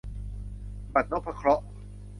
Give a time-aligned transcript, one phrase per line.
[0.93, 1.65] บัตรนพเคราะห์